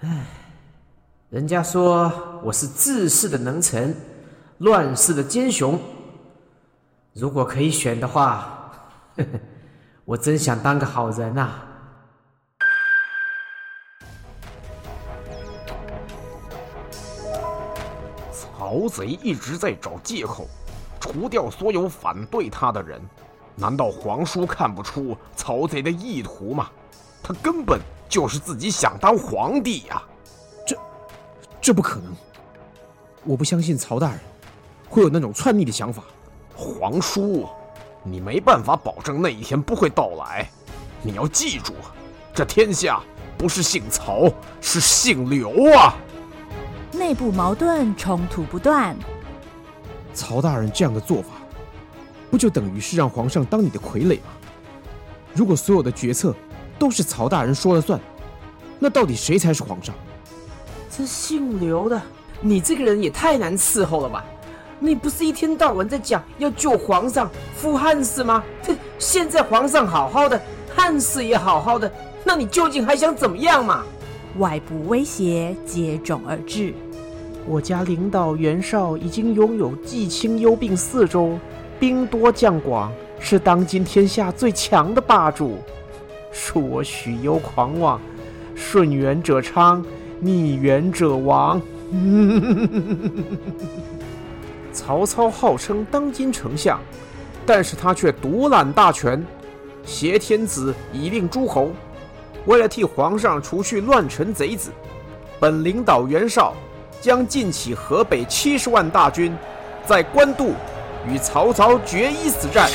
[0.00, 0.26] 唉，
[1.30, 3.96] 人家说我是治世的能臣，
[4.58, 5.80] 乱世的奸雄。
[7.14, 8.72] 如果可以选的话，
[9.16, 9.40] 呵呵，
[10.04, 11.50] 我真想当个好人呐。
[18.30, 20.46] 曹贼一直在找借口，
[21.00, 23.00] 除掉所有反对他的人。
[23.54, 26.68] 难道皇叔看不出曹贼的意图吗？
[27.22, 30.02] 他根本就是自己想当皇帝呀！
[30.66, 30.76] 这，
[31.60, 32.14] 这不可能！
[33.24, 34.20] 我不相信曹大人
[34.88, 36.02] 会有那种篡逆的想法。
[36.54, 37.46] 皇叔，
[38.02, 40.48] 你没办法保证那一天不会到来。
[41.02, 41.74] 你要记住，
[42.32, 43.02] 这天下
[43.36, 45.94] 不是姓曹，是姓刘啊！
[46.92, 48.96] 内部矛盾冲突不断，
[50.14, 51.30] 曹大人这样的做法，
[52.30, 54.30] 不就等于是让皇上当你的傀儡吗？
[55.34, 56.34] 如果所有的决策
[56.78, 57.98] 都是曹大人说了算，
[58.78, 59.94] 那到底谁才是皇上？
[60.90, 62.00] 这姓刘的，
[62.40, 64.24] 你这个人也太难伺候了吧！
[64.78, 68.44] 你不是一天到晚在讲要救皇上、复汉室吗？
[68.98, 70.40] 现在皇上好好的，
[70.74, 71.90] 汉室也好好的，
[72.24, 73.82] 那你究竟还想怎么样嘛？
[74.38, 76.74] 外部威胁接踵而至。
[77.46, 81.38] 我家领导袁绍已经拥有冀青幽并四州，
[81.78, 85.58] 兵多将广，是当今天下最强的霸主。
[86.36, 87.98] 恕我许攸狂妄，
[88.54, 89.82] 顺缘者昌，
[90.20, 91.58] 逆缘者亡。
[94.70, 96.78] 曹操号称当今丞相，
[97.46, 99.24] 但是他却独揽大权，
[99.86, 101.70] 挟天子以令诸侯。
[102.44, 104.70] 为了替皇上除去乱臣贼子，
[105.40, 106.52] 本领导袁绍。
[106.98, 109.36] 将尽起河北七十万大军，
[109.84, 110.54] 在官渡
[111.06, 112.68] 与曹操决一死战。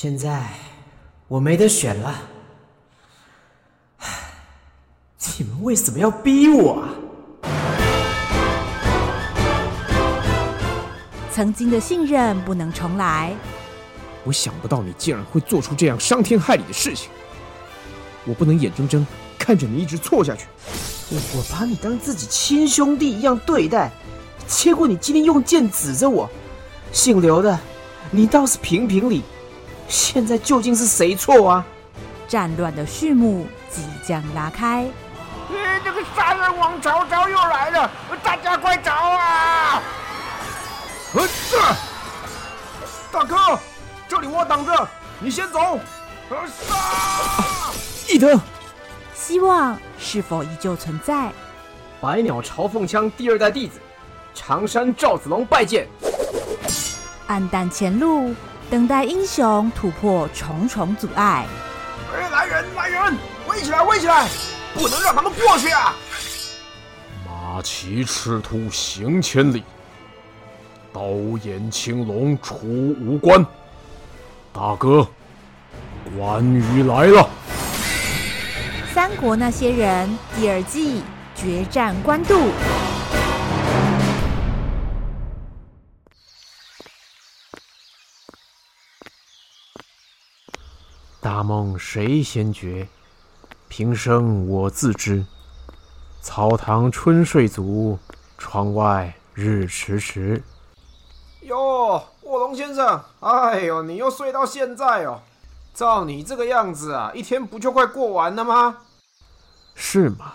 [0.00, 0.46] 现在
[1.26, 2.14] 我没得选了，
[5.36, 6.94] 你们为什么要逼我啊？
[11.32, 13.34] 曾经的信任不能重来。
[14.22, 17.10] 我想不到你竟然会做出这样伤天害理的事情。
[18.24, 19.04] 我不能眼睁睁
[19.36, 20.46] 看着你一直错下去。
[21.10, 23.90] 我把你当自己亲兄弟一样对待，
[24.46, 26.30] 结果你今天用剑指着我。
[26.92, 27.58] 姓刘的，
[28.12, 29.24] 你倒是评评理，
[29.88, 31.64] 现在究竟是谁错啊？
[32.28, 34.82] 战乱的序幕即将拉开。
[35.48, 37.90] 你这个杀人王曹操又来了，
[38.22, 39.82] 大家快找啊！
[43.10, 43.58] 大哥，
[44.06, 44.88] 这里我挡着，
[45.18, 45.80] 你先走。
[46.28, 47.72] 呃，杀！
[48.06, 48.38] 翼德，
[49.14, 51.32] 希望是否依旧存在？
[51.98, 53.80] 百鸟朝凤枪第二代弟子，
[54.34, 55.88] 常山赵子龙拜见。
[57.26, 58.34] 暗淡前路，
[58.70, 61.46] 等待英雄突破重重阻碍。
[62.14, 63.16] 哎，来人，来人，
[63.48, 64.28] 围起来，围起来，
[64.74, 65.94] 不能让他们过去啊！
[67.26, 69.64] 马骑赤兔行千里，
[70.92, 71.00] 刀
[71.42, 73.42] 眼青龙出五关。
[74.52, 75.08] 大哥，
[76.18, 77.26] 关羽来了。
[78.92, 81.02] 三国那些人第二季
[81.34, 82.50] 决战官渡。
[91.20, 92.86] 大梦谁先觉？
[93.68, 95.26] 平生我自知。
[96.22, 97.98] 草堂春睡足，
[98.38, 100.42] 窗外日迟迟。
[101.42, 105.20] 哟，卧龙先生，哎呦，你又睡到现在哦？
[105.74, 108.78] 照你这个样子啊，一天不就快过完了吗？
[109.74, 110.32] 是吗？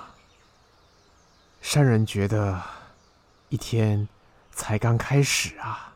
[1.61, 2.61] 山人觉得，
[3.47, 4.07] 一天
[4.51, 5.92] 才刚开始啊。